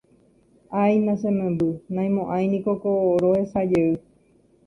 [0.81, 3.91] Áina che memby naimo'ãiniko ko rohechajey